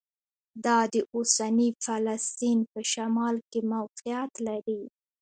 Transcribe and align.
دا 0.65 0.77
د 0.93 0.95
اوسني 1.15 1.69
فلسطین 1.85 2.59
په 2.71 2.79
شمال 2.91 3.35
کې 3.51 3.59
موقعیت 3.73 4.33
لري. 4.47 4.81